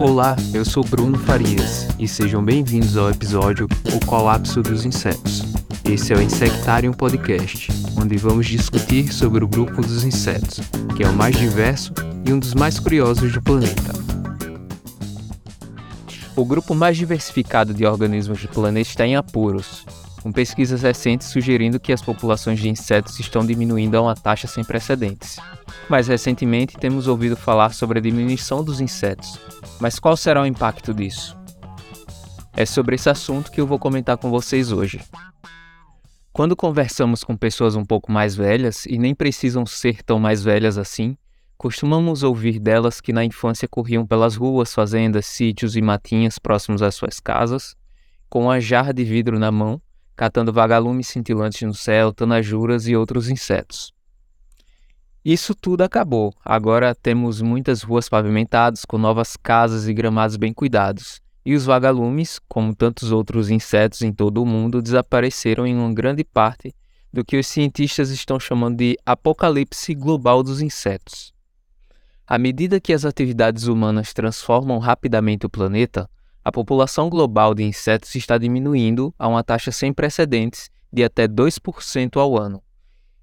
Olá, 0.00 0.36
eu 0.54 0.64
sou 0.64 0.84
Bruno 0.84 1.18
Farias 1.18 1.88
e 1.98 2.06
sejam 2.06 2.40
bem-vindos 2.44 2.96
ao 2.96 3.10
episódio 3.10 3.66
O 3.92 4.06
Colapso 4.06 4.62
dos 4.62 4.84
Insetos. 4.84 5.42
Esse 5.84 6.12
é 6.12 6.16
o 6.16 6.22
Insectarium 6.22 6.92
Podcast, 6.92 7.68
onde 8.00 8.16
vamos 8.16 8.46
discutir 8.46 9.12
sobre 9.12 9.42
o 9.42 9.48
grupo 9.48 9.82
dos 9.82 10.04
insetos, 10.04 10.60
que 10.96 11.02
é 11.02 11.08
o 11.08 11.12
mais 11.12 11.36
diverso 11.36 11.92
e 12.24 12.32
um 12.32 12.38
dos 12.38 12.54
mais 12.54 12.78
curiosos 12.78 13.32
do 13.32 13.42
planeta. 13.42 13.92
O 16.36 16.44
grupo 16.44 16.76
mais 16.76 16.96
diversificado 16.96 17.74
de 17.74 17.84
organismos 17.84 18.40
do 18.40 18.48
planeta 18.48 18.88
está 18.88 19.04
em 19.04 19.16
apuros, 19.16 19.84
com 20.22 20.30
pesquisas 20.30 20.82
recentes 20.82 21.26
sugerindo 21.26 21.80
que 21.80 21.92
as 21.92 22.02
populações 22.02 22.60
de 22.60 22.68
insetos 22.68 23.18
estão 23.18 23.44
diminuindo 23.44 23.96
a 23.96 24.02
uma 24.02 24.14
taxa 24.14 24.46
sem 24.46 24.62
precedentes. 24.62 25.38
Mais 25.88 26.06
recentemente, 26.06 26.76
temos 26.76 27.08
ouvido 27.08 27.36
falar 27.36 27.74
sobre 27.74 27.98
a 27.98 28.02
diminuição 28.02 28.62
dos 28.62 28.80
insetos, 28.80 29.40
mas 29.80 29.98
qual 29.98 30.16
será 30.16 30.42
o 30.42 30.46
impacto 30.46 30.92
disso? 30.92 31.36
É 32.56 32.66
sobre 32.66 32.96
esse 32.96 33.08
assunto 33.08 33.50
que 33.50 33.60
eu 33.60 33.66
vou 33.66 33.78
comentar 33.78 34.16
com 34.16 34.30
vocês 34.30 34.72
hoje. 34.72 35.00
Quando 36.32 36.56
conversamos 36.56 37.24
com 37.24 37.36
pessoas 37.36 37.74
um 37.74 37.84
pouco 37.84 38.10
mais 38.12 38.34
velhas, 38.34 38.86
e 38.86 38.98
nem 38.98 39.14
precisam 39.14 39.64
ser 39.66 40.02
tão 40.02 40.18
mais 40.18 40.42
velhas 40.42 40.78
assim, 40.78 41.16
costumamos 41.56 42.22
ouvir 42.22 42.58
delas 42.58 43.00
que 43.00 43.12
na 43.12 43.24
infância 43.24 43.66
corriam 43.68 44.06
pelas 44.06 44.36
ruas, 44.36 44.72
fazendas, 44.72 45.26
sítios 45.26 45.76
e 45.76 45.82
matinhas 45.82 46.38
próximos 46.38 46.82
às 46.82 46.94
suas 46.94 47.18
casas, 47.18 47.76
com 48.28 48.44
uma 48.44 48.60
jarra 48.60 48.92
de 48.92 49.04
vidro 49.04 49.38
na 49.38 49.50
mão, 49.50 49.80
catando 50.14 50.52
vagalumes 50.52 51.08
cintilantes 51.08 51.62
no 51.62 51.74
céu, 51.74 52.12
tanajuras 52.12 52.86
e 52.86 52.94
outros 52.94 53.28
insetos. 53.28 53.92
Isso 55.30 55.54
tudo 55.54 55.82
acabou. 55.82 56.32
Agora 56.42 56.94
temos 56.94 57.42
muitas 57.42 57.82
ruas 57.82 58.08
pavimentadas 58.08 58.86
com 58.86 58.96
novas 58.96 59.36
casas 59.36 59.86
e 59.86 59.92
gramados 59.92 60.38
bem 60.38 60.54
cuidados. 60.54 61.20
E 61.44 61.54
os 61.54 61.66
vagalumes, 61.66 62.40
como 62.48 62.74
tantos 62.74 63.12
outros 63.12 63.50
insetos 63.50 64.00
em 64.00 64.10
todo 64.10 64.42
o 64.42 64.46
mundo, 64.46 64.80
desapareceram 64.80 65.66
em 65.66 65.76
uma 65.76 65.92
grande 65.92 66.24
parte 66.24 66.74
do 67.12 67.22
que 67.22 67.36
os 67.36 67.46
cientistas 67.46 68.08
estão 68.08 68.40
chamando 68.40 68.78
de 68.78 68.96
apocalipse 69.04 69.94
global 69.94 70.42
dos 70.42 70.62
insetos. 70.62 71.34
À 72.26 72.38
medida 72.38 72.80
que 72.80 72.94
as 72.94 73.04
atividades 73.04 73.66
humanas 73.66 74.14
transformam 74.14 74.78
rapidamente 74.78 75.44
o 75.44 75.50
planeta, 75.50 76.08
a 76.42 76.50
população 76.50 77.10
global 77.10 77.54
de 77.54 77.64
insetos 77.64 78.14
está 78.14 78.38
diminuindo 78.38 79.14
a 79.18 79.28
uma 79.28 79.44
taxa 79.44 79.72
sem 79.72 79.92
precedentes 79.92 80.70
de 80.90 81.04
até 81.04 81.28
2% 81.28 82.16
ao 82.16 82.38
ano. 82.38 82.62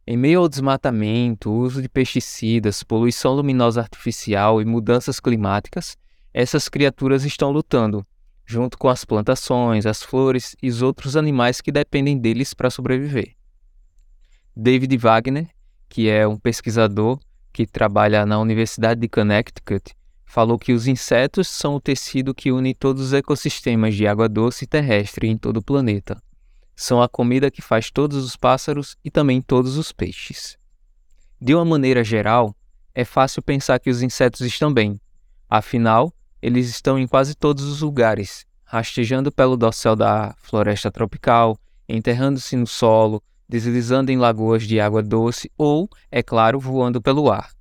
Em 0.08 0.16
meio 0.16 0.42
ao 0.42 0.48
desmatamento, 0.48 1.52
uso 1.52 1.82
de 1.82 1.90
pesticidas, 1.90 2.84
poluição 2.84 3.34
luminosa 3.34 3.82
artificial 3.82 4.62
e 4.62 4.66
mudanças 4.66 5.20
climáticas, 5.20 5.98
essas 6.32 6.70
criaturas 6.70 7.26
estão 7.26 7.50
lutando, 7.50 8.06
junto 8.46 8.78
com 8.78 8.88
as 8.88 9.04
plantações, 9.04 9.88
as 9.88 10.04
flores 10.04 10.56
e 10.62 10.70
os 10.70 10.84
outros 10.84 11.18
animais 11.18 11.60
que 11.60 11.72
dependem 11.72 12.20
deles 12.20 12.54
para 12.54 12.70
sobreviver. 12.70 13.34
David 14.56 14.96
Wagner, 14.96 15.50
que 15.90 16.08
é 16.08 16.28
um 16.28 16.38
pesquisador 16.38 17.20
que 17.52 17.66
trabalha 17.66 18.28
na 18.28 18.40
Universidade 18.40 19.02
de 19.02 19.10
Connecticut, 19.10 19.92
falou 20.24 20.60
que 20.60 20.72
os 20.72 20.86
insetos 20.86 21.48
são 21.48 21.78
o 21.78 21.82
tecido 21.82 22.36
que 22.36 22.52
une 22.52 22.76
todos 22.76 23.02
os 23.02 23.14
ecossistemas 23.14 23.96
de 23.96 24.06
água 24.06 24.30
doce 24.30 24.66
e 24.66 24.68
terrestre 24.68 25.28
em 25.28 25.36
todo 25.36 25.58
o 25.58 25.64
planeta 25.64 26.22
são 26.76 27.02
a 27.02 27.08
comida 27.08 27.50
que 27.50 27.62
faz 27.62 27.90
todos 27.90 28.24
os 28.24 28.36
pássaros 28.36 28.98
e 29.04 29.10
também 29.10 29.42
todos 29.42 29.78
os 29.78 29.92
peixes. 29.92 30.58
De 31.40 31.56
uma 31.56 31.66
maneira 31.66 32.04
geral, 32.04 32.56
é 32.94 33.06
fácil 33.06 33.42
pensar 33.42 33.80
que 33.80 33.90
os 33.90 34.02
insetos 34.02 34.42
estão 34.42 34.74
bem, 34.74 35.00
afinal, 35.50 36.14
eles 36.42 36.70
estão 36.70 37.00
em 37.00 37.08
quase 37.08 37.36
todos 37.36 37.64
os 37.64 37.82
lugares, 37.82 38.46
rastejando 38.64 39.32
pelo 39.32 39.58
dossel 39.58 39.96
da 39.96 40.36
floresta 40.38 40.92
tropical, 40.92 41.58
enterrando-se 41.88 42.56
no 42.56 42.68
solo, 42.68 43.24
deslizando 43.48 44.12
em 44.12 44.18
lagoas 44.18 44.64
de 44.64 44.80
água 44.80 45.02
doce 45.02 45.52
ou, 45.58 45.90
é 46.12 46.22
claro, 46.24 46.60
voando 46.60 47.02
pelo 47.02 47.32
ar. 47.32 47.52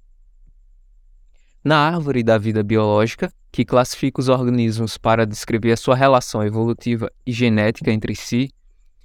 Na 1.63 1.79
árvore 1.79 2.23
da 2.23 2.37
vida 2.37 2.63
biológica, 2.63 3.33
que 3.51 3.65
classifica 3.65 4.21
os 4.21 4.29
organismos 4.29 4.99
para 4.99 5.25
descrever 5.27 5.73
a 5.73 5.77
sua 5.77 5.95
relação 5.95 6.45
evolutiva 6.45 7.11
e 7.27 7.33
genética 7.33 7.91
entre 7.91 8.15
si, 8.15 8.51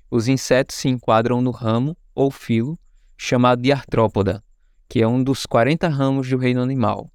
os 0.10 0.28
insetos 0.28 0.76
se 0.76 0.88
enquadram 0.88 1.42
no 1.42 1.52
ramo 1.52 1.96
ou 2.16 2.32
filo 2.32 2.80
chamado 3.18 3.62
de 3.62 3.72
artrópoda, 3.72 4.44
que 4.88 5.02
é 5.02 5.08
um 5.08 5.22
dos 5.22 5.46
40 5.46 5.88
ramos 5.88 6.30
do 6.30 6.38
reino 6.38 6.62
animal. 6.62 7.10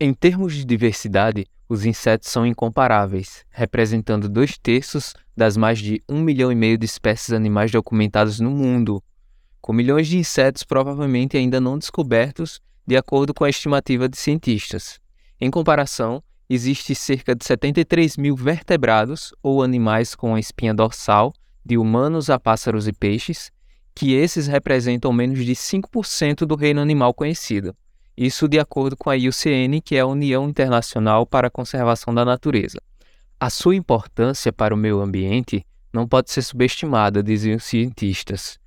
Em 0.00 0.12
termos 0.14 0.54
de 0.54 0.64
diversidade, 0.64 1.46
os 1.68 1.84
insetos 1.84 2.30
são 2.30 2.46
incomparáveis, 2.46 3.44
representando 3.50 4.28
dois 4.28 4.56
terços 4.56 5.14
das 5.36 5.56
mais 5.56 5.78
de 5.78 6.02
um 6.08 6.22
milhão 6.22 6.50
e 6.50 6.54
meio 6.54 6.78
de 6.78 6.86
espécies 6.86 7.32
animais 7.32 7.70
documentadas 7.70 8.40
no 8.40 8.50
mundo, 8.50 9.02
com 9.60 9.72
milhões 9.72 10.08
de 10.08 10.16
insetos 10.16 10.64
provavelmente 10.64 11.36
ainda 11.36 11.60
não 11.60 11.78
descobertos, 11.78 12.58
de 12.86 12.96
acordo 12.96 13.34
com 13.34 13.44
a 13.44 13.50
estimativa 13.50 14.08
de 14.08 14.16
cientistas. 14.16 14.98
Em 15.38 15.50
comparação, 15.50 16.22
existe 16.48 16.94
cerca 16.94 17.34
de 17.34 17.44
73 17.44 18.16
mil 18.16 18.34
vertebrados 18.34 19.34
ou 19.42 19.62
animais 19.62 20.14
com 20.14 20.34
a 20.34 20.40
espinha 20.40 20.72
dorsal 20.72 21.34
de 21.68 21.76
humanos 21.76 22.30
a 22.30 22.40
pássaros 22.40 22.88
e 22.88 22.94
peixes, 22.94 23.52
que 23.94 24.14
esses 24.14 24.46
representam 24.46 25.12
menos 25.12 25.44
de 25.44 25.52
5% 25.52 26.46
do 26.46 26.54
reino 26.54 26.80
animal 26.80 27.12
conhecido. 27.12 27.76
Isso 28.16 28.48
de 28.48 28.58
acordo 28.58 28.96
com 28.96 29.10
a 29.10 29.14
IUCN, 29.14 29.82
que 29.84 29.94
é 29.94 30.00
a 30.00 30.06
União 30.06 30.48
Internacional 30.48 31.26
para 31.26 31.48
a 31.48 31.50
Conservação 31.50 32.14
da 32.14 32.24
Natureza. 32.24 32.80
A 33.38 33.50
sua 33.50 33.76
importância 33.76 34.50
para 34.50 34.74
o 34.74 34.78
meio 34.78 35.02
ambiente 35.02 35.62
não 35.92 36.08
pode 36.08 36.30
ser 36.30 36.40
subestimada, 36.40 37.22
diziam 37.22 37.58
os 37.58 37.64
cientistas. 37.64 38.58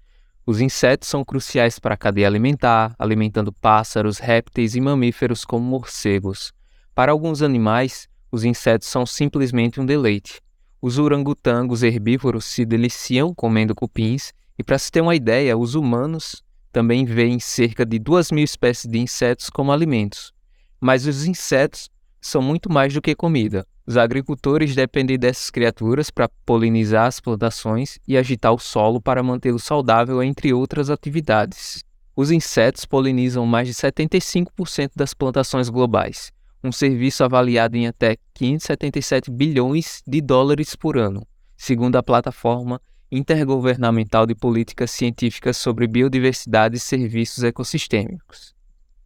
Os 0.45 0.62
insetos 0.62 1.09
são 1.09 1.25
cruciais 1.25 1.79
para 1.79 1.95
a 1.95 1.97
cadeia 1.97 2.28
alimentar, 2.28 2.94
alimentando 3.00 3.51
pássaros, 3.51 4.19
répteis 4.19 4.75
e 4.75 4.81
mamíferos 4.81 5.44
como 5.44 5.66
morcegos. 5.66 6.53
Para 6.94 7.12
alguns 7.12 7.41
animais, 7.41 8.07
os 8.31 8.44
insetos 8.44 8.88
são 8.88 9.07
simplesmente 9.07 9.81
um 9.81 9.85
deleite. 9.88 10.39
Os 10.81 10.97
orangotangos 10.97 11.84
herbívoros 11.84 12.44
se 12.44 12.66
deliciam 12.66 13.36
comendo 13.36 13.75
cupins, 13.75 14.34
e 14.58 14.64
para 14.64 14.80
se 14.80 14.92
ter 14.92 15.02
uma 15.02 15.16
ideia, 15.16 15.56
os 15.56 15.75
humanos 15.75 16.44
também 16.72 17.06
veem 17.06 17.40
cerca 17.40 17.86
de 17.86 18.00
duas 18.00 18.31
mil 18.31 18.44
espécies 18.44 18.90
de 18.90 18.97
insetos 18.97 19.47
como 19.47 19.72
alimentos. 19.72 20.34
Mas 20.80 21.06
os 21.06 21.28
insetos 21.28 21.88
são 22.19 22.42
muito 22.42 22.68
mais 22.72 22.96
do 22.96 23.02
que 23.02 23.14
comida. 23.14 23.64
Os 23.86 23.96
agricultores 23.96 24.74
dependem 24.74 25.19
dessas 25.19 25.52
criaturas 25.52 26.09
para 26.09 26.30
polinizar 26.46 27.06
as 27.06 27.19
plantações 27.19 28.00
e 28.08 28.18
agitar 28.18 28.52
o 28.52 28.58
solo 28.58 29.00
para 29.00 29.22
mantê-lo 29.22 29.59
saudável, 29.59 30.24
entre 30.24 30.52
outras 30.52 30.90
atividades. 30.90 31.84
Os 32.16 32.31
insetos 32.31 32.86
polinizam 32.86 33.46
mais 33.46 33.68
de 33.68 33.75
75% 33.75 34.94
das 34.96 35.13
plantações 35.13 35.69
globais 35.69 36.31
um 36.64 36.72
serviço 36.72 37.24
avaliado 37.24 37.76
em 37.76 37.88
até 37.88 38.18
577 38.34 39.32
bilhões 39.32 40.02
de 40.08 40.22
dólares 40.22 40.76
por 40.76 40.98
ano, 40.98 41.26
segundo 41.58 41.96
a 41.96 42.04
plataforma 42.04 42.82
intergovernamental 43.12 44.26
de 44.26 44.34
políticas 44.34 44.92
científicas 44.92 45.58
sobre 45.58 45.88
biodiversidade 45.88 46.78
e 46.78 46.80
serviços 46.80 47.44
ecossistêmicos. 47.44 48.54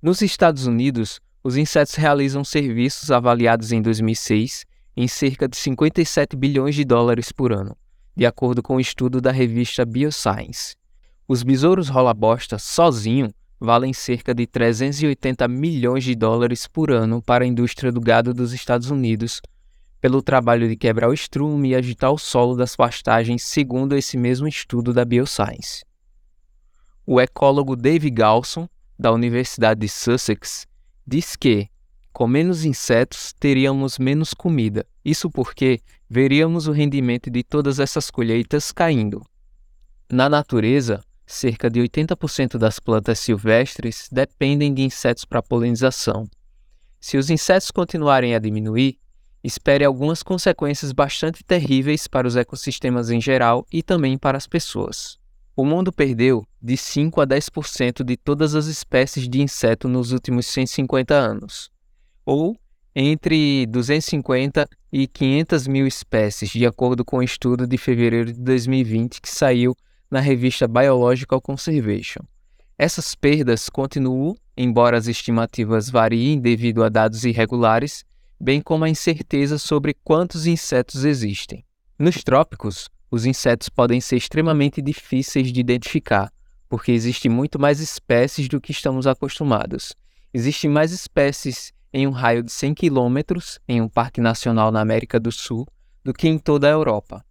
Nos 0.02 0.22
Estados 0.22 0.68
Unidos, 0.68 1.20
os 1.44 1.58
insetos 1.58 1.96
realizam 1.96 2.44
serviços 2.44 3.10
avaliados 3.10 3.72
em 3.72 3.82
2006 3.82 4.66
em 4.96 5.08
cerca 5.08 5.48
de 5.48 5.58
57 5.58 6.36
bilhões 6.36 6.76
de 6.76 6.86
dólares 6.86 7.32
por 7.32 7.52
ano, 7.52 7.76
de 8.16 8.26
acordo 8.26 8.62
com 8.62 8.74
o 8.74 8.78
um 8.78 8.80
estudo 8.80 9.20
da 9.20 9.32
revista 9.32 9.86
Bioscience. 9.86 10.76
Os 11.28 11.42
besouros 11.42 11.90
rola-bosta 11.90 12.60
sozinho 12.60 13.34
valem 13.60 13.94
cerca 13.94 14.34
de 14.34 14.46
380 14.46 15.48
milhões 15.48 16.04
de 16.04 16.16
dólares 16.16 16.68
por 16.68 16.92
ano 16.92 17.22
para 17.22 17.44
a 17.44 17.48
indústria 17.48 17.92
do 17.92 18.02
gado 18.02 18.34
dos 18.34 18.54
Estados 18.54 18.90
Unidos, 18.90 19.42
pelo 20.02 20.22
trabalho 20.22 20.68
de 20.68 20.76
quebrar 20.76 21.10
o 21.10 21.14
estrume 21.14 21.70
e 21.70 21.76
agitar 21.76 22.12
o 22.12 22.18
solo 22.18 22.56
das 22.56 22.76
pastagens, 22.76 23.44
segundo 23.44 23.96
esse 23.96 24.18
mesmo 24.18 24.48
estudo 24.48 24.94
da 24.94 25.04
Bioscience. 25.04 25.84
O 27.06 27.20
ecólogo 27.20 27.76
Dave 27.76 28.10
Galson, 28.10 28.68
da 28.98 29.12
Universidade 29.12 29.80
de 29.82 29.90
Sussex, 29.90 30.68
diz 31.06 31.36
que, 31.36 31.70
com 32.12 32.28
menos 32.28 32.66
insetos, 32.66 33.34
teríamos 33.40 34.00
menos 34.00 34.34
comida. 34.34 34.86
Isso 35.04 35.30
porque 35.30 35.80
veríamos 36.10 36.68
o 36.68 36.72
rendimento 36.72 37.30
de 37.30 37.44
todas 37.44 37.80
essas 37.80 38.10
colheitas 38.10 38.72
caindo. 38.72 39.22
Na 40.10 40.30
natureza, 40.30 41.02
cerca 41.26 41.70
de 41.70 41.80
80% 41.80 42.58
das 42.58 42.80
plantas 42.80 43.20
silvestres 43.20 44.08
dependem 44.12 44.74
de 44.74 44.84
insetos 44.84 45.26
para 45.26 45.42
polinização. 45.42 46.28
Se 47.00 47.18
os 47.18 47.30
insetos 47.30 47.72
continuarem 47.72 48.36
a 48.36 48.40
diminuir, 48.40 48.98
espere 49.44 49.86
algumas 49.86 50.24
consequências 50.24 50.92
bastante 50.92 51.44
terríveis 51.44 52.08
para 52.08 52.28
os 52.28 52.36
ecossistemas 52.36 53.10
em 53.10 53.22
geral 53.22 53.66
e 53.72 53.84
também 53.84 54.18
para 54.18 54.38
as 54.38 54.48
pessoas. 54.48 55.20
O 55.56 55.64
mundo 55.64 55.92
perdeu 55.92 56.46
de 56.62 56.76
5 56.76 57.22
a 57.22 57.28
10% 57.28 58.04
de 58.04 58.18
todas 58.18 58.56
as 58.56 58.66
espécies 58.66 59.30
de 59.30 59.42
inseto 59.42 59.88
nos 59.88 60.12
últimos 60.12 60.48
150 60.48 61.14
anos, 61.14 61.72
ou 62.26 62.58
entre 62.96 63.66
250 63.68 64.68
e 64.92 65.08
500 65.08 65.68
mil 65.68 65.86
espécies, 65.86 66.50
de 66.50 66.66
acordo 66.66 67.06
com 67.06 67.18
um 67.18 67.24
estudo 67.24 67.68
de 67.68 67.78
fevereiro 67.78 68.34
de 68.34 68.42
2020 68.42 69.22
que 69.22 69.30
saiu 69.30 69.76
na 70.10 70.20
revista 70.20 70.68
Biological 70.68 71.42
Conservation. 71.42 72.22
Essas 72.78 73.16
perdas 73.16 73.70
continuam, 73.70 74.36
embora 74.58 74.98
as 74.98 75.08
estimativas 75.08 75.90
variem 75.90 76.40
devido 76.40 76.84
a 76.84 76.90
dados 76.90 77.24
irregulares, 77.24 78.04
bem 78.40 78.62
como 78.62 78.84
a 78.84 78.90
incerteza 78.90 79.58
sobre 79.58 79.94
quantos 80.04 80.46
insetos 80.46 81.06
existem. 81.06 81.64
Nos 81.98 82.24
trópicos, 82.24 82.90
os 83.10 83.26
insetos 83.26 83.70
podem 83.70 84.02
ser 84.02 84.18
extremamente 84.18 84.82
difíceis 84.82 85.52
de 85.54 85.60
identificar, 85.60 86.32
porque 86.68 86.92
existem 86.92 87.32
muito 87.32 87.58
mais 87.58 87.80
espécies 87.80 88.50
do 88.50 88.60
que 88.60 88.72
estamos 88.72 89.08
acostumados. 89.08 89.94
Existem 90.34 90.70
mais 90.70 90.92
espécies 90.92 91.72
em 91.94 92.06
um 92.06 92.12
raio 92.12 92.44
de 92.44 92.52
100 92.52 92.74
quilômetros 92.74 93.58
em 93.68 93.82
um 93.82 93.88
parque 93.88 94.20
nacional 94.20 94.70
na 94.70 94.82
América 94.82 95.18
do 95.18 95.32
Sul 95.32 95.66
do 96.04 96.14
que 96.14 96.28
em 96.28 96.38
toda 96.38 96.68
a 96.68 96.72
Europa. 96.72 97.24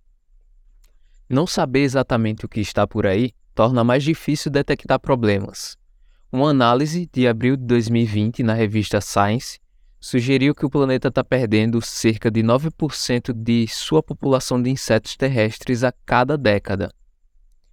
Não 1.29 1.47
saber 1.47 1.81
exatamente 1.81 2.45
o 2.45 2.49
que 2.49 2.61
está 2.61 2.87
por 2.87 3.07
aí 3.07 3.33
torna 3.55 3.83
mais 3.83 4.03
difícil 4.05 4.51
detectar 4.51 4.99
problemas. 4.99 5.77
Uma 6.31 6.51
análise 6.51 7.09
de 7.13 7.27
abril 7.27 7.57
de 7.57 7.65
2020 7.65 8.43
na 8.43 8.53
revista 8.53 9.01
Science 9.01 9.59
sugeriu 10.01 10.55
que 10.55 10.67
o 10.67 10.71
planeta 10.71 11.09
está 11.09 11.25
perdendo 11.25 11.81
cerca 11.81 12.31
de 12.31 12.43
9% 12.43 13.33
de 13.33 13.67
sua 13.69 14.03
população 14.03 14.61
de 14.61 14.69
insetos 14.69 15.17
terrestres 15.17 15.83
a 15.83 15.93
cada 16.05 16.37
década. 16.37 16.93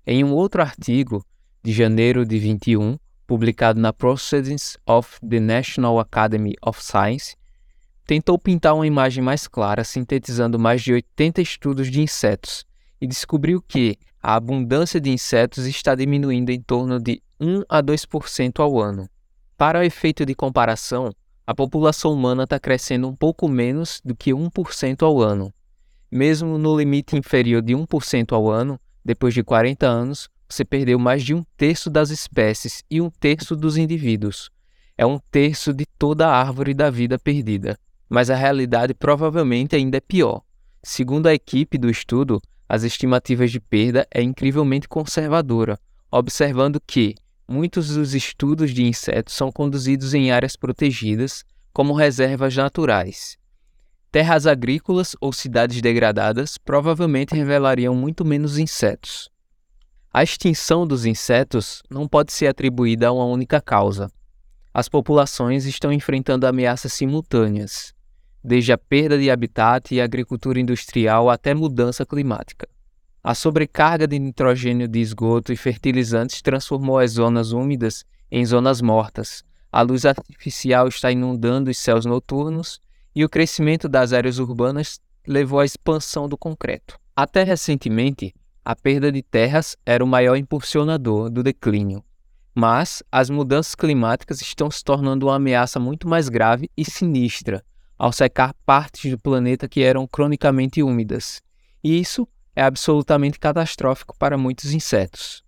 Em 0.08 0.24
um 0.24 0.32
outro 0.34 0.62
artigo, 0.62 1.26
de 1.62 1.74
janeiro 1.74 2.26
de 2.26 2.40
21, 2.40 2.98
publicado 3.28 3.80
na 3.80 3.92
Proceedings 3.92 4.78
of 4.86 5.20
the 5.28 5.40
National 5.40 6.00
Academy 6.00 6.54
of 6.66 6.82
Science, 6.82 7.36
tentou 8.06 8.40
pintar 8.40 8.76
uma 8.76 8.88
imagem 8.88 9.24
mais 9.24 9.48
clara, 9.48 9.84
sintetizando 9.84 10.58
mais 10.58 10.82
de 10.82 10.94
80 10.94 11.42
estudos 11.42 11.92
de 11.92 12.02
insetos, 12.02 12.66
e 13.02 13.08
descobriu 13.08 13.62
que 13.62 13.98
a 14.22 14.36
abundância 14.36 15.02
de 15.02 15.10
insetos 15.10 15.66
está 15.66 15.96
diminuindo 15.96 16.52
em 16.52 16.62
torno 16.62 17.00
de 17.00 17.22
1 17.40 17.64
a 17.68 17.82
2% 17.82 18.60
ao 18.60 18.80
ano. 18.80 19.10
Para 19.58 19.80
o 19.80 19.84
efeito 19.84 20.26
de 20.26 20.36
comparação, 20.36 21.12
a 21.46 21.56
população 21.56 22.14
humana 22.14 22.44
está 22.44 22.60
crescendo 22.60 23.08
um 23.08 23.16
pouco 23.16 23.48
menos 23.48 24.00
do 24.06 24.16
que 24.16 24.32
1% 24.32 25.02
ao 25.02 25.20
ano. 25.20 25.52
Mesmo 26.12 26.58
no 26.58 26.78
limite 26.78 27.18
inferior 27.18 27.62
de 27.62 27.74
1% 27.74 28.32
ao 28.34 28.50
ano, 28.50 28.80
depois 29.04 29.34
de 29.34 29.44
40 29.44 29.88
anos, 29.88 30.30
você 30.48 30.64
perdeu 30.64 31.00
mais 31.00 31.24
de 31.24 31.34
um 31.34 31.44
terço 31.58 31.90
das 31.90 32.12
espécies 32.12 32.84
e 32.92 33.02
um 33.02 33.10
terço 33.10 33.56
dos 33.56 33.78
indivíduos. 33.78 34.52
É 34.98 35.06
um 35.06 35.18
terço 35.32 35.74
de 35.74 35.86
toda 35.98 36.28
a 36.28 36.38
árvore 36.38 36.74
da 36.74 36.90
vida 36.90 37.18
perdida. 37.18 37.78
Mas 38.08 38.30
a 38.30 38.36
realidade 38.36 38.94
provavelmente 38.94 39.76
ainda 39.76 39.98
é 39.98 40.02
pior. 40.02 40.42
Segundo 40.84 41.28
a 41.28 41.34
equipe 41.34 41.78
do 41.78 41.90
estudo, 41.90 42.42
as 42.74 42.84
estimativas 42.84 43.52
de 43.52 43.60
perda 43.60 44.08
é 44.10 44.22
incrivelmente 44.22 44.88
conservadora, 44.88 45.78
observando 46.10 46.80
que 46.80 47.16
muitos 47.46 47.90
dos 47.90 48.16
estudos 48.16 48.72
de 48.72 48.82
insetos 48.82 49.34
são 49.34 49.52
conduzidos 49.52 50.14
em 50.14 50.32
áreas 50.32 50.56
protegidas, 50.56 51.44
como 51.74 51.92
reservas 51.92 52.56
naturais. 52.56 53.38
Terras 54.10 54.48
agrícolas 54.48 55.18
ou 55.20 55.34
cidades 55.34 55.82
degradadas 55.82 56.58
provavelmente 56.58 57.36
revelariam 57.36 57.94
muito 57.94 58.24
menos 58.24 58.58
insetos. 58.58 59.30
A 60.14 60.24
extinção 60.24 60.88
dos 60.88 61.06
insetos 61.06 61.84
não 61.90 62.08
pode 62.08 62.32
ser 62.32 62.48
atribuída 62.48 63.10
a 63.10 63.12
uma 63.12 63.26
única 63.26 63.60
causa. 63.60 64.10
As 64.74 64.88
populações 64.88 65.66
estão 65.66 65.92
enfrentando 65.92 66.48
ameaças 66.48 66.94
simultâneas, 66.94 67.94
desde 68.44 68.72
a 68.72 68.78
perda 68.78 69.18
de 69.18 69.30
habitat 69.30 69.94
e 69.94 70.02
agricultura 70.02 70.60
industrial 70.60 71.30
até 71.30 71.54
mudança 71.54 72.06
climática. 72.06 72.68
A 73.24 73.36
sobrecarga 73.36 74.08
de 74.08 74.18
nitrogênio 74.18 74.88
de 74.88 75.00
esgoto 75.00 75.54
e 75.54 75.56
fertilizantes 75.56 76.42
transformou 76.42 76.98
as 76.98 77.12
zonas 77.12 77.52
úmidas 77.52 78.04
em 78.32 78.44
zonas 78.44 78.82
mortas. 78.82 79.44
A 79.72 79.82
luz 79.82 80.06
artificial 80.06 80.88
está 80.88 81.12
inundando 81.12 81.70
os 81.70 81.78
céus 81.78 82.04
noturnos 82.04 82.82
e 83.16 83.24
o 83.24 83.30
crescimento 83.30 83.88
das 83.88 84.12
áreas 84.12 84.40
urbanas 84.40 85.00
levou 85.28 85.60
à 85.60 85.66
expansão 85.66 86.28
do 86.28 86.36
concreto. 86.36 86.98
Até 87.16 87.44
recentemente, 87.44 88.34
a 88.66 88.76
perda 88.76 89.12
de 89.12 89.22
terras 89.22 89.78
era 89.86 90.04
o 90.04 90.08
maior 90.08 90.36
impulsionador 90.36 91.30
do 91.30 91.44
declínio. 91.44 92.04
Mas 92.56 93.04
as 93.12 93.30
mudanças 93.30 93.76
climáticas 93.76 94.42
estão 94.42 94.70
se 94.72 94.84
tornando 94.84 95.28
uma 95.28 95.36
ameaça 95.36 95.80
muito 95.80 96.08
mais 96.08 96.28
grave 96.28 96.70
e 96.76 96.84
sinistra 96.84 97.64
ao 98.02 98.12
secar 98.12 98.56
partes 98.66 99.12
do 99.12 99.20
planeta 99.20 99.70
que 99.70 99.84
eram 99.84 100.08
cronicamente 100.08 100.82
úmidas. 100.82 101.40
E 101.84 102.00
isso 102.00 102.28
é 102.56 102.64
absolutamente 102.64 103.40
catastrófico 103.40 104.18
para 104.18 104.40
muitos 104.40 104.74
insetos. 104.74 105.44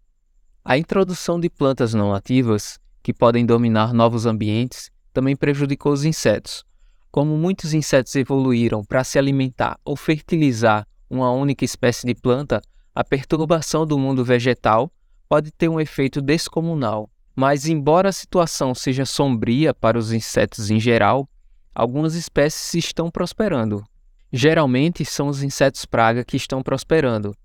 A 0.63 0.77
introdução 0.77 1.39
de 1.39 1.49
plantas 1.49 1.95
não 1.95 2.11
nativas, 2.11 2.79
que 3.01 3.11
podem 3.11 3.43
dominar 3.43 3.91
novos 3.91 4.27
ambientes, 4.27 4.91
também 5.11 5.35
prejudicou 5.35 5.91
os 5.91 6.05
insetos. 6.05 6.63
Como 7.09 7.35
muitos 7.35 7.73
insetos 7.73 8.15
evoluíram 8.15 8.85
para 8.85 9.03
se 9.03 9.17
alimentar 9.17 9.79
ou 9.83 9.95
fertilizar 9.95 10.87
uma 11.09 11.31
única 11.31 11.65
espécie 11.65 12.05
de 12.05 12.13
planta, 12.13 12.61
a 12.93 13.03
perturbação 13.03 13.83
do 13.83 13.97
mundo 13.97 14.23
vegetal 14.23 14.93
pode 15.27 15.49
ter 15.49 15.69
um 15.69 15.79
efeito 15.79 16.21
descomunal, 16.21 17.09
mas, 17.35 17.67
embora 17.67 18.09
a 18.09 18.13
situação 18.13 18.75
seja 18.75 19.05
sombria 19.05 19.73
para 19.73 19.97
os 19.97 20.13
insetos 20.13 20.69
em 20.69 20.79
geral, 20.79 21.27
algumas 21.73 22.15
espécies 22.15 22.85
estão 22.85 23.09
prosperando. 23.09 23.83
Geralmente 24.31 25.05
são 25.05 25.27
os 25.27 25.43
insetos 25.43 25.85
praga 25.85 26.23
que 26.23 26.37
estão 26.37 26.61
prosperando, 26.63 27.35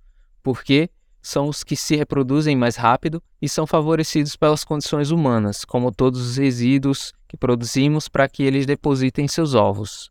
porque 0.43 0.91
são 1.21 1.49
os 1.49 1.63
que 1.63 1.77
se 1.77 1.97
reproduzem 1.97 2.57
mais 2.57 2.77
rápido 2.77 3.23
e 3.41 3.49
são 3.49 3.67
favorecidos 3.67 4.37
pelas 4.37 4.65
condições 4.65 5.11
humanas, 5.11 5.65
como 5.65 5.93
todos 5.93 6.21
os 6.21 6.37
resíduos 6.37 7.13
que 7.27 7.37
produzimos 7.37 8.09
para 8.09 8.29
que 8.29 8.43
eles 8.43 8.65
depositem 8.65 9.29
seus 9.29 9.55
ovos. 9.55 10.11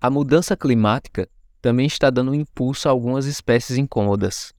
A 0.00 0.10
mudança 0.10 0.56
climática 0.56 1.28
também 1.62 1.86
está 1.86 2.10
dando 2.10 2.34
impulso 2.34 2.88
a 2.88 2.90
algumas 2.90 3.26
espécies 3.26 3.78
incômodas. 3.78 4.52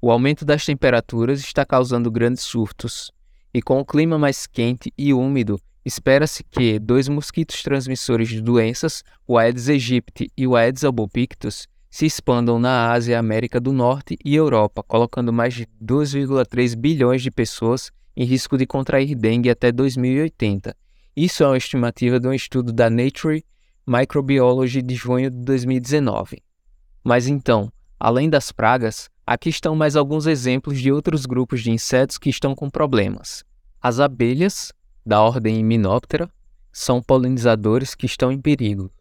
O 0.00 0.10
aumento 0.10 0.44
das 0.44 0.64
temperaturas 0.64 1.40
está 1.40 1.64
causando 1.64 2.10
grandes 2.10 2.44
surtos, 2.44 3.10
e 3.52 3.62
com 3.62 3.80
o 3.80 3.84
clima 3.84 4.18
mais 4.18 4.46
quente 4.46 4.92
e 4.96 5.14
úmido, 5.14 5.58
espera-se 5.86 6.42
que 6.42 6.80
dois 6.80 7.08
mosquitos 7.08 7.62
transmissores 7.62 8.28
de 8.28 8.42
doenças, 8.42 9.04
o 9.24 9.38
Aedes 9.38 9.68
aegypti 9.68 10.28
e 10.36 10.44
o 10.44 10.56
Aedes 10.56 10.82
albopictus, 10.82 11.68
se 11.88 12.04
expandam 12.04 12.58
na 12.58 12.90
Ásia, 12.90 13.16
América 13.16 13.60
do 13.60 13.72
Norte 13.72 14.18
e 14.24 14.34
Europa, 14.34 14.82
colocando 14.82 15.32
mais 15.32 15.54
de 15.54 15.64
2,3 15.80 16.74
bilhões 16.74 17.22
de 17.22 17.30
pessoas 17.30 17.92
em 18.16 18.24
risco 18.24 18.58
de 18.58 18.66
contrair 18.66 19.14
dengue 19.14 19.48
até 19.48 19.70
2080. 19.70 20.76
Isso 21.16 21.44
é 21.44 21.46
uma 21.46 21.56
estimativa 21.56 22.18
de 22.18 22.26
um 22.26 22.32
estudo 22.32 22.72
da 22.72 22.90
Nature 22.90 23.44
Microbiology 23.86 24.82
de 24.82 24.96
junho 24.96 25.30
de 25.30 25.36
2019. 25.36 26.42
Mas 27.04 27.28
então, 27.28 27.72
além 28.00 28.28
das 28.28 28.50
pragas, 28.50 29.08
aqui 29.24 29.50
estão 29.50 29.76
mais 29.76 29.94
alguns 29.94 30.26
exemplos 30.26 30.80
de 30.80 30.90
outros 30.90 31.24
grupos 31.26 31.62
de 31.62 31.70
insetos 31.70 32.18
que 32.18 32.28
estão 32.28 32.56
com 32.56 32.68
problemas. 32.68 33.44
As 33.80 34.00
abelhas, 34.00 34.72
da 35.06 35.22
ordem 35.22 35.58
Hymenoptera, 35.58 36.28
são 36.72 37.00
polinizadores 37.00 37.94
que 37.94 38.06
estão 38.06 38.32
em 38.32 38.40
perigo. 38.40 38.92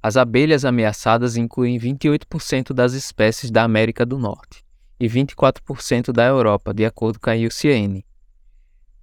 As 0.00 0.16
abelhas 0.16 0.64
ameaçadas 0.64 1.36
incluem 1.36 1.76
28% 1.78 2.72
das 2.72 2.92
espécies 2.92 3.50
da 3.50 3.64
América 3.64 4.06
do 4.06 4.16
Norte 4.16 4.64
e 5.00 5.08
24% 5.08 6.12
da 6.12 6.24
Europa, 6.24 6.72
de 6.72 6.84
acordo 6.84 7.18
com 7.18 7.28
a 7.28 7.34
IUCN. 7.34 8.04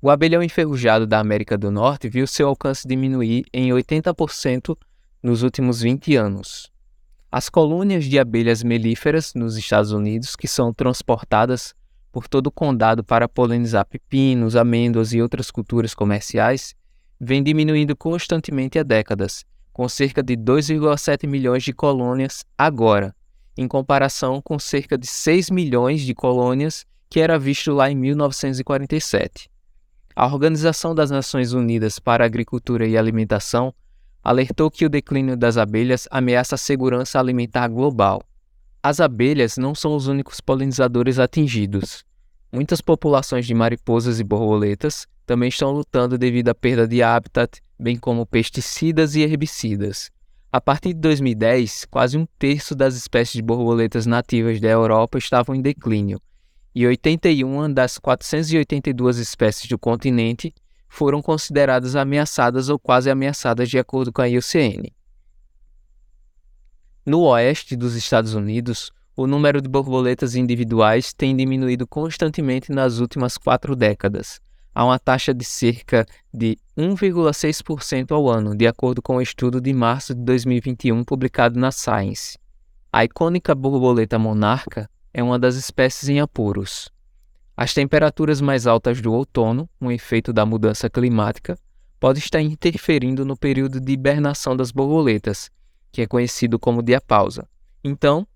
O 0.02 0.10
abelhão 0.10 0.42
enferrujado 0.42 1.06
da 1.06 1.20
América 1.20 1.58
do 1.58 1.70
Norte 1.70 2.08
viu 2.08 2.26
seu 2.26 2.48
alcance 2.48 2.88
diminuir 2.88 3.46
em 3.54 3.70
80% 3.72 4.78
nos 5.22 5.44
últimos 5.44 5.82
20 5.82 6.16
anos. 6.16 6.72
As 7.32 7.50
colônias 7.50 8.06
de 8.06 8.18
abelhas 8.18 8.64
melíferas 8.64 9.34
nos 9.34 9.58
Estados 9.58 9.92
Unidos, 9.92 10.36
que 10.36 10.48
são 10.48 10.74
transportadas 10.74 11.76
por 12.16 12.30
todo 12.30 12.48
o 12.48 12.52
condado 12.52 13.04
para 13.04 13.28
polinizar 13.28 13.86
pepinos, 13.86 14.56
amêndoas 14.56 15.12
e 15.12 15.22
outras 15.22 15.52
culturas 15.52 15.94
comerciais, 15.94 16.74
vêm 17.20 17.44
diminuindo 17.44 17.94
constantemente 17.94 18.80
há 18.80 18.84
décadas, 18.84 19.44
com 19.74 19.90
cerca 19.90 20.24
de 20.24 20.38
2,7 20.38 21.28
milhões 21.28 21.62
de 21.62 21.74
colônias 21.74 22.46
agora, 22.58 23.14
em 23.58 23.68
comparação 23.68 24.42
com 24.42 24.58
cerca 24.58 24.98
de 24.98 25.06
6 25.06 25.50
milhões 25.50 26.04
de 26.04 26.16
colônias 26.16 26.86
que 27.10 27.20
era 27.20 27.38
visto 27.38 27.74
lá 27.74 27.92
em 27.92 27.96
1947. 27.96 29.50
A 30.16 30.26
Organização 30.26 30.96
das 30.96 31.12
Nações 31.12 31.52
Unidas 31.52 32.00
para 32.00 32.24
a 32.24 32.28
Agricultura 32.28 32.88
e 32.88 32.98
Alimentação 32.98 33.74
alertou 34.24 34.72
que 34.72 34.86
o 34.86 34.90
declínio 34.90 35.36
das 35.36 35.58
abelhas 35.58 36.08
ameaça 36.10 36.56
a 36.56 36.58
segurança 36.58 37.20
alimentar 37.20 37.68
global. 37.68 38.24
As 38.88 39.00
abelhas 39.00 39.58
não 39.58 39.74
são 39.74 39.96
os 39.96 40.06
únicos 40.06 40.40
polinizadores 40.40 41.18
atingidos. 41.18 42.06
Muitas 42.52 42.82
populações 42.82 43.48
de 43.48 43.52
mariposas 43.56 44.20
e 44.20 44.24
borboletas 44.24 45.08
também 45.26 45.50
estão 45.50 45.72
lutando 45.72 46.20
devido 46.20 46.50
à 46.50 46.54
perda 46.54 46.88
de 46.88 47.02
habitat, 47.02 47.64
bem 47.80 47.98
como 47.98 48.28
pesticidas 48.28 49.16
e 49.16 49.22
herbicidas. 49.22 50.12
A 50.52 50.62
partir 50.62 50.94
de 50.94 51.00
2010, 51.00 51.86
quase 51.90 52.16
um 52.16 52.28
terço 52.38 52.76
das 52.76 52.96
espécies 52.96 53.34
de 53.34 53.42
borboletas 53.42 54.06
nativas 54.06 54.62
da 54.62 54.70
Europa 54.70 55.18
estavam 55.18 55.56
em 55.56 55.64
declínio, 55.64 56.22
e 56.76 56.86
81 56.86 57.74
das 57.74 57.98
482 57.98 59.18
espécies 59.18 59.68
do 59.68 59.80
continente 59.80 60.54
foram 60.88 61.24
consideradas 61.24 61.96
ameaçadas 61.96 62.70
ou 62.70 62.78
quase 62.78 63.10
ameaçadas 63.10 63.68
de 63.68 63.80
acordo 63.80 64.14
com 64.14 64.22
a 64.22 64.30
IUCN. 64.30 64.94
No 67.06 67.22
oeste 67.22 67.76
dos 67.76 67.94
Estados 67.94 68.34
Unidos, 68.34 68.92
o 69.16 69.28
número 69.28 69.62
de 69.62 69.70
borboletas 69.70 70.36
individuais 70.36 71.14
tem 71.14 71.38
diminuído 71.38 71.86
constantemente 71.86 72.72
nas 72.72 72.98
últimas 72.98 73.38
quatro 73.38 73.76
décadas, 73.76 74.42
a 74.74 74.84
uma 74.84 74.98
taxa 74.98 75.32
de 75.32 75.46
cerca 75.46 76.04
de 76.34 76.58
1,6% 76.76 78.12
ao 78.12 78.28
ano, 78.28 78.56
de 78.56 78.66
acordo 78.66 79.04
com 79.04 79.14
o 79.14 79.18
um 79.18 79.22
estudo 79.22 79.62
de 79.62 79.72
março 79.72 80.16
de 80.16 80.22
2021 80.22 81.04
publicado 81.04 81.60
na 81.60 81.72
Science. 81.72 82.40
A 82.92 83.06
icônica 83.06 83.54
borboleta 83.54 84.18
monarca 84.18 84.90
é 85.14 85.22
uma 85.22 85.38
das 85.38 85.56
espécies 85.58 86.10
em 86.10 86.20
apuros. 86.20 86.90
As 87.56 87.72
temperaturas 87.72 88.42
mais 88.42 88.66
altas 88.66 89.00
do 89.00 89.14
outono, 89.14 89.70
um 89.80 89.92
efeito 89.92 90.34
da 90.34 90.44
mudança 90.44 90.90
climática, 90.90 91.56
pode 92.00 92.18
estar 92.18 92.42
interferindo 92.42 93.24
no 93.24 93.38
período 93.38 93.80
de 93.80 93.92
hibernação 93.92 94.58
das 94.58 94.72
borboletas, 94.72 95.52
que 95.96 96.02
é 96.02 96.06
conhecido 96.06 96.60
como 96.60 96.84
diapausa. 96.84 97.48
Então, 97.82 98.28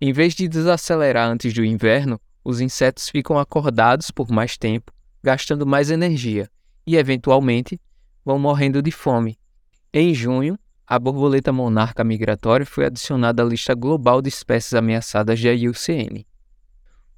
em 0.00 0.12
vez 0.12 0.36
de 0.36 0.46
desacelerar 0.46 1.28
antes 1.28 1.52
do 1.52 1.64
inverno, 1.64 2.20
os 2.44 2.60
insetos 2.60 3.08
ficam 3.08 3.36
acordados 3.40 4.12
por 4.12 4.30
mais 4.30 4.56
tempo, 4.56 4.92
gastando 5.20 5.66
mais 5.66 5.90
energia 5.90 6.48
e, 6.86 6.96
eventualmente, 6.96 7.80
vão 8.24 8.38
morrendo 8.38 8.80
de 8.80 8.92
fome. 8.92 9.36
Em 9.92 10.14
junho, 10.14 10.56
a 10.86 10.96
borboleta 10.96 11.52
monarca 11.52 12.04
migratória 12.04 12.64
foi 12.64 12.86
adicionada 12.86 13.42
à 13.42 13.46
lista 13.46 13.74
global 13.74 14.22
de 14.22 14.28
espécies 14.28 14.72
ameaçadas 14.72 15.42
da 15.42 15.52
IUCN. 15.52 16.24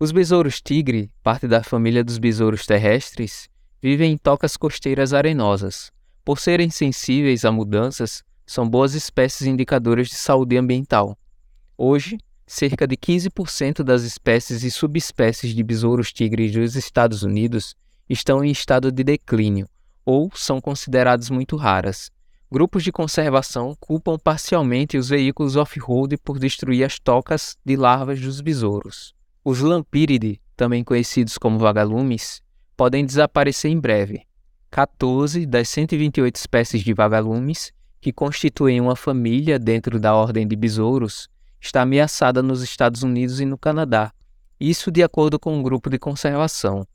Os 0.00 0.12
besouros 0.12 0.62
tigre, 0.62 1.12
parte 1.22 1.46
da 1.46 1.62
família 1.62 2.02
dos 2.02 2.16
besouros 2.16 2.64
terrestres, 2.64 3.50
vivem 3.82 4.12
em 4.12 4.16
tocas 4.16 4.56
costeiras 4.56 5.12
arenosas. 5.12 5.92
Por 6.24 6.38
serem 6.38 6.70
sensíveis 6.70 7.44
a 7.44 7.52
mudanças, 7.52 8.24
são 8.46 8.68
boas 8.68 8.94
espécies 8.94 9.46
indicadoras 9.46 10.08
de 10.08 10.14
saúde 10.14 10.56
ambiental. 10.56 11.18
Hoje, 11.76 12.18
cerca 12.46 12.86
de 12.86 12.96
15% 12.96 13.82
das 13.82 14.02
espécies 14.02 14.62
e 14.62 14.70
subespécies 14.70 15.54
de 15.54 15.62
besouros 15.62 16.12
tigres 16.12 16.52
dos 16.52 16.76
Estados 16.76 17.22
Unidos 17.22 17.74
estão 18.08 18.44
em 18.44 18.50
estado 18.50 18.92
de 18.92 19.02
declínio 19.02 19.68
ou 20.04 20.30
são 20.34 20.60
consideradas 20.60 21.30
muito 21.30 21.56
raras. 21.56 22.10
Grupos 22.52 22.84
de 22.84 22.92
conservação 22.92 23.74
culpam 23.80 24.18
parcialmente 24.18 24.96
os 24.96 25.08
veículos 25.08 25.56
off-road 25.56 26.16
por 26.18 26.38
destruir 26.38 26.84
as 26.84 26.98
tocas 26.98 27.56
de 27.64 27.74
larvas 27.74 28.20
dos 28.20 28.40
besouros. 28.40 29.14
Os 29.42 29.60
Lampyridae, 29.60 30.40
também 30.56 30.84
conhecidos 30.84 31.36
como 31.36 31.58
vagalumes, 31.58 32.42
podem 32.76 33.04
desaparecer 33.04 33.70
em 33.70 33.80
breve. 33.80 34.22
14 34.70 35.46
das 35.46 35.68
128 35.68 36.36
espécies 36.36 36.82
de 36.82 36.92
vagalumes, 36.92 37.72
que 38.04 38.12
constituem 38.12 38.82
uma 38.82 38.94
família 38.94 39.58
dentro 39.58 39.98
da 39.98 40.14
ordem 40.14 40.46
de 40.46 40.54
besouros, 40.54 41.26
está 41.58 41.80
ameaçada 41.80 42.42
nos 42.42 42.62
Estados 42.62 43.02
Unidos 43.02 43.40
e 43.40 43.46
no 43.46 43.56
Canadá, 43.56 44.12
isso 44.60 44.92
de 44.92 45.02
acordo 45.02 45.38
com 45.38 45.56
um 45.56 45.62
grupo 45.62 45.88
de 45.88 45.98
conservação. 45.98 46.86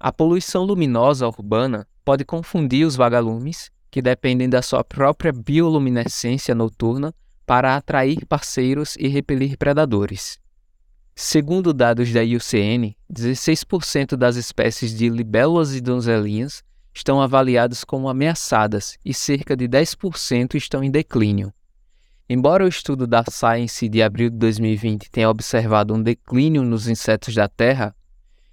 A 0.00 0.10
poluição 0.10 0.64
luminosa 0.64 1.28
urbana 1.28 1.86
pode 2.02 2.24
confundir 2.24 2.86
os 2.86 2.96
vagalumes, 2.96 3.70
que 3.90 4.00
dependem 4.00 4.48
da 4.48 4.62
sua 4.62 4.82
própria 4.82 5.34
bioluminescência 5.34 6.54
noturna 6.54 7.14
para 7.44 7.76
atrair 7.76 8.24
parceiros 8.24 8.96
e 8.98 9.08
repelir 9.08 9.58
predadores. 9.58 10.38
Segundo 11.14 11.74
dados 11.74 12.10
da 12.10 12.24
IUCN, 12.24 12.96
16% 13.12 14.16
das 14.16 14.36
espécies 14.36 14.96
de 14.96 15.10
libélulas 15.10 15.74
e 15.74 15.80
donzelinhas 15.82 16.64
estão 16.92 17.20
avaliadas 17.20 17.84
como 17.84 18.08
ameaçadas 18.08 18.98
e 19.04 19.14
cerca 19.14 19.56
de 19.56 19.68
10% 19.68 20.54
estão 20.54 20.82
em 20.82 20.90
declínio. 20.90 21.52
Embora 22.28 22.64
o 22.64 22.68
estudo 22.68 23.06
da 23.06 23.24
Science 23.28 23.88
de 23.88 24.02
abril 24.02 24.30
de 24.30 24.36
2020 24.36 25.10
tenha 25.10 25.28
observado 25.28 25.94
um 25.94 26.02
declínio 26.02 26.62
nos 26.62 26.88
insetos 26.88 27.34
da 27.34 27.48
Terra, 27.48 27.94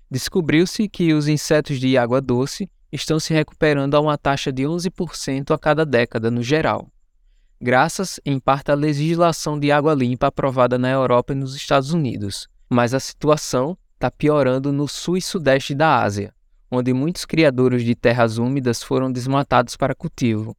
descobriu-se 0.10 0.88
que 0.90 1.14
os 1.14 1.28
insetos 1.28 1.80
de 1.80 1.98
água 1.98 2.22
doce 2.22 2.70
estão 2.92 3.20
se 3.20 3.34
recuperando 3.34 3.96
a 3.96 4.00
uma 4.00 4.18
taxa 4.18 4.52
de 4.52 4.64
11% 4.64 5.52
a 5.52 5.58
cada 5.58 5.86
década 5.86 6.32
no 6.32 6.42
geral, 6.42 6.92
graças 7.62 8.20
em 8.26 8.40
parte 8.40 8.72
à 8.72 8.76
legislação 8.76 9.60
de 9.60 9.72
água 9.72 9.94
limpa 9.94 10.28
aprovada 10.28 10.78
na 10.78 10.90
Europa 10.90 11.34
e 11.34 11.36
nos 11.36 11.56
Estados 11.56 11.94
Unidos 11.94 12.50
mas 12.70 12.94
a 12.94 13.00
situação 13.00 13.76
está 13.96 14.12
piorando 14.12 14.72
no 14.72 14.88
sul 14.88 15.18
e 15.18 15.22
sudeste 15.22 15.74
da 15.74 16.02
Ásia, 16.02 16.34
onde 16.72 16.94
muitos 16.94 17.26
criadores 17.26 17.84
de 17.84 17.96
terras 17.96 18.38
úmidas 18.38 18.84
foram 18.84 19.12
desmatados 19.12 19.76
para 19.76 19.96
cultivo. 19.96 20.56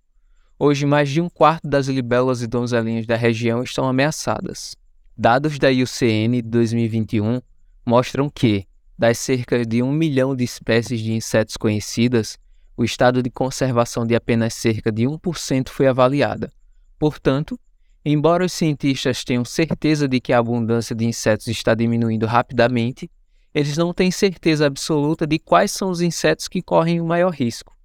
Hoje, 0.59 0.85
mais 0.85 1.09
de 1.09 1.21
um 1.21 1.29
quarto 1.29 1.67
das 1.69 1.87
libélulas 1.87 2.43
e 2.43 2.47
donzelinhas 2.47 3.07
da 3.07 3.17
região 3.17 3.63
estão 3.63 3.89
ameaçadas. 3.89 4.75
Dados 5.17 5.59
da 5.59 5.69
IUCN 5.69 6.43
de 6.43 6.43
2021 6.43 7.41
mostram 7.85 8.29
que, 8.29 8.67
das 8.99 9.19
cerca 9.19 9.65
de 9.65 9.83
um 9.83 9.93
milhão 9.93 10.37
de 10.37 10.45
espécies 10.45 11.01
de 11.01 11.13
insetos 11.13 11.57
conhecidas, 11.57 12.39
o 12.77 12.85
estado 12.85 13.23
de 13.23 13.31
conservação 13.31 14.07
de 14.07 14.15
apenas 14.15 14.55
cerca 14.55 14.93
de 14.93 15.05
1% 15.05 15.69
foi 15.69 15.87
avaliada. 15.87 16.53
Portanto, 16.99 17.59
Embora 18.03 18.47
os 18.47 18.53
cientistas 18.55 19.23
tenham 19.25 19.45
certeza 19.45 20.09
de 20.09 20.21
que 20.21 20.33
a 20.33 20.39
abundância 20.39 20.97
de 20.97 21.05
insetos 21.05 21.47
está 21.49 21.75
diminuindo 21.75 22.25
rapidamente, 22.25 23.11
eles 23.55 23.77
não 23.77 23.93
têm 23.93 24.11
certeza 24.11 24.67
absoluta 24.67 25.27
de 25.27 25.39
quais 25.39 25.73
são 25.73 25.91
os 25.91 26.01
insetos 26.01 26.49
que 26.49 26.63
correm 26.63 27.01
o 27.01 27.07
maior 27.07 27.31
risco. 27.31 27.77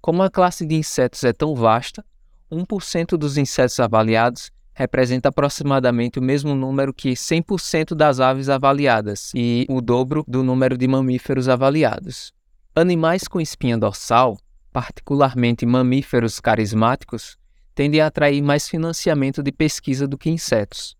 Como 0.00 0.22
a 0.22 0.30
classe 0.30 0.66
de 0.66 0.74
insetos 0.74 1.24
é 1.24 1.32
tão 1.32 1.54
vasta, 1.54 2.04
1% 2.50 3.16
dos 3.16 3.38
insetos 3.38 3.78
avaliados 3.80 4.50
representa 4.74 5.28
aproximadamente 5.28 6.18
o 6.18 6.22
mesmo 6.22 6.54
número 6.54 6.92
que 6.92 7.12
100% 7.12 7.94
das 7.94 8.18
aves 8.18 8.48
avaliadas 8.48 9.30
e 9.34 9.64
o 9.68 9.80
dobro 9.80 10.24
do 10.26 10.42
número 10.42 10.76
de 10.76 10.86
mamíferos 10.88 11.48
avaliados. 11.48 12.32
Animais 12.74 13.28
com 13.28 13.40
espinha 13.40 13.78
dorsal, 13.78 14.36
particularmente 14.72 15.64
mamíferos 15.64 16.40
carismáticos, 16.40 17.36
tendem 17.74 18.00
a 18.00 18.08
atrair 18.08 18.42
mais 18.42 18.68
financiamento 18.68 19.42
de 19.42 19.52
pesquisa 19.52 20.08
do 20.08 20.18
que 20.18 20.28
insetos. 20.28 20.96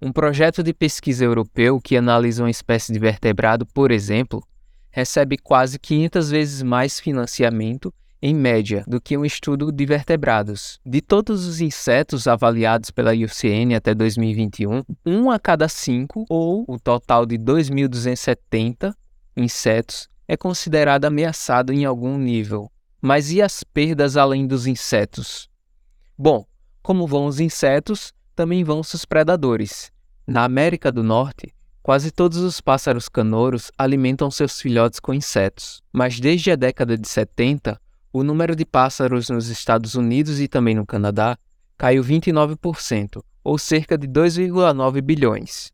Um 0.00 0.12
projeto 0.12 0.62
de 0.62 0.74
pesquisa 0.74 1.24
europeu 1.24 1.80
que 1.80 1.96
analisa 1.96 2.42
uma 2.42 2.50
espécie 2.50 2.92
de 2.92 2.98
vertebrado, 2.98 3.64
por 3.64 3.90
exemplo, 3.90 4.46
recebe 4.90 5.38
quase 5.38 5.78
500 5.78 6.30
vezes 6.30 6.62
mais 6.62 7.00
financiamento 7.00 7.92
em 8.20 8.34
média 8.34 8.84
do 8.86 9.00
que 9.00 9.16
um 9.16 9.24
estudo 9.24 9.70
de 9.70 9.86
vertebrados. 9.86 10.80
De 10.84 11.00
todos 11.00 11.46
os 11.46 11.60
insetos 11.60 12.26
avaliados 12.26 12.90
pela 12.90 13.14
IUCN 13.14 13.74
até 13.74 13.94
2021, 13.94 14.82
um 15.04 15.30
a 15.30 15.38
cada 15.38 15.68
cinco, 15.68 16.24
ou 16.28 16.64
o 16.66 16.78
total 16.78 17.24
de 17.24 17.38
2.270 17.38 18.94
insetos, 19.36 20.08
é 20.26 20.36
considerado 20.36 21.04
ameaçado 21.04 21.72
em 21.72 21.84
algum 21.84 22.18
nível. 22.18 22.70
Mas 23.00 23.30
e 23.30 23.40
as 23.40 23.62
perdas 23.62 24.16
além 24.16 24.46
dos 24.46 24.66
insetos? 24.66 25.48
Bom, 26.18 26.44
como 26.82 27.06
vão 27.06 27.26
os 27.26 27.38
insetos, 27.38 28.12
também 28.36 28.62
vão 28.62 28.82
seus 28.82 29.04
predadores. 29.04 29.90
Na 30.26 30.44
América 30.44 30.92
do 30.92 31.02
Norte, 31.02 31.54
quase 31.82 32.10
todos 32.10 32.38
os 32.38 32.60
pássaros 32.60 33.08
canouros 33.08 33.72
alimentam 33.78 34.30
seus 34.30 34.60
filhotes 34.60 35.00
com 35.00 35.14
insetos, 35.14 35.82
mas 35.92 36.20
desde 36.20 36.50
a 36.50 36.56
década 36.56 36.98
de 36.98 37.08
70, 37.08 37.80
o 38.12 38.22
número 38.22 38.54
de 38.54 38.66
pássaros 38.66 39.30
nos 39.30 39.48
Estados 39.48 39.94
Unidos 39.94 40.38
e 40.38 40.46
também 40.46 40.74
no 40.74 40.84
Canadá 40.84 41.38
caiu 41.78 42.04
29%, 42.04 43.22
ou 43.42 43.56
cerca 43.58 43.96
de 43.96 44.06
2,9 44.06 45.00
bilhões. 45.00 45.72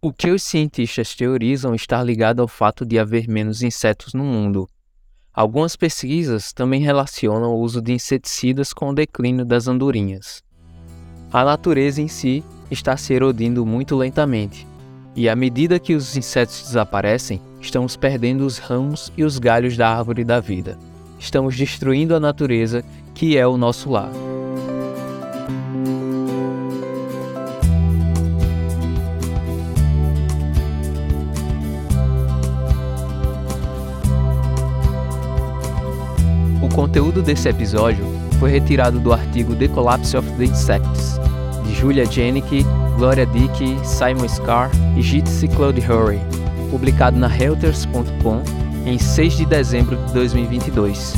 O 0.00 0.12
que 0.12 0.30
os 0.30 0.42
cientistas 0.42 1.14
teorizam 1.14 1.74
estar 1.74 2.02
ligado 2.02 2.40
ao 2.40 2.48
fato 2.48 2.86
de 2.86 2.98
haver 2.98 3.28
menos 3.28 3.62
insetos 3.62 4.14
no 4.14 4.24
mundo, 4.24 4.66
Algumas 5.32 5.76
pesquisas 5.76 6.52
também 6.52 6.82
relacionam 6.82 7.54
o 7.54 7.60
uso 7.60 7.80
de 7.80 7.92
inseticidas 7.92 8.72
com 8.72 8.90
o 8.90 8.94
declínio 8.94 9.44
das 9.44 9.68
andorinhas. 9.68 10.42
A 11.32 11.44
natureza 11.44 12.02
em 12.02 12.08
si 12.08 12.42
está 12.70 12.96
se 12.96 13.12
erodindo 13.12 13.64
muito 13.64 13.96
lentamente, 13.96 14.66
e 15.14 15.28
à 15.28 15.36
medida 15.36 15.78
que 15.78 15.94
os 15.94 16.16
insetos 16.16 16.62
desaparecem, 16.62 17.40
estamos 17.60 17.96
perdendo 17.96 18.44
os 18.44 18.58
ramos 18.58 19.12
e 19.16 19.22
os 19.22 19.38
galhos 19.38 19.76
da 19.76 19.88
árvore 19.88 20.24
da 20.24 20.40
vida. 20.40 20.78
Estamos 21.18 21.56
destruindo 21.56 22.14
a 22.14 22.20
natureza 22.20 22.84
que 23.14 23.36
é 23.36 23.46
o 23.46 23.56
nosso 23.56 23.90
lar. 23.90 24.10
conteúdo 36.80 37.20
desse 37.20 37.48
episódio 37.48 38.19
foi 38.40 38.50
retirado 38.50 38.98
do 38.98 39.12
artigo 39.12 39.54
The 39.54 39.68
Collapse 39.68 40.16
of 40.16 40.28
the 40.32 40.46
Insects, 40.46 41.20
de 41.62 41.74
Julia 41.74 42.06
Janicki, 42.06 42.64
Gloria 42.96 43.26
Dick, 43.26 43.78
Simon 43.84 44.26
Scar 44.26 44.70
e 44.96 45.02
Jitsi 45.02 45.46
Claude 45.46 45.80
Hurry, 45.80 46.18
publicado 46.70 47.18
na 47.18 47.28
Reuters.com 47.28 48.42
em 48.86 48.98
6 48.98 49.36
de 49.36 49.44
dezembro 49.44 49.96
de 50.06 50.12
2022. 50.14 51.14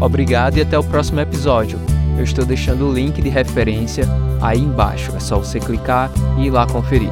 Obrigado 0.00 0.58
e 0.58 0.60
até 0.60 0.78
o 0.78 0.84
próximo 0.84 1.20
episódio. 1.20 1.80
Eu 2.16 2.22
estou 2.22 2.44
deixando 2.44 2.88
o 2.88 2.92
link 2.92 3.20
de 3.20 3.28
referência 3.28 4.04
aí 4.40 4.60
embaixo, 4.60 5.12
é 5.16 5.20
só 5.20 5.38
você 5.38 5.58
clicar 5.58 6.10
e 6.38 6.46
ir 6.46 6.50
lá 6.50 6.64
conferir. 6.64 7.10